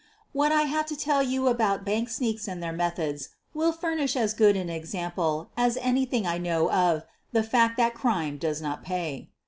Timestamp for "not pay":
8.63-9.29